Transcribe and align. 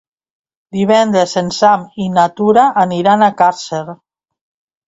Divendres 0.77 1.35
en 1.43 1.51
Sam 1.59 1.85
i 2.05 2.09
na 2.15 2.25
Tura 2.39 2.65
aniran 2.87 3.27
a 3.27 3.31
Càrcer. 3.43 3.87